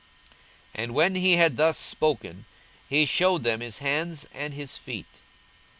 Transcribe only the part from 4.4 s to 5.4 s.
his feet.